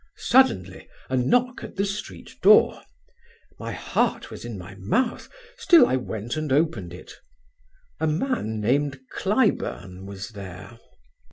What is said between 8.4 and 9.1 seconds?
named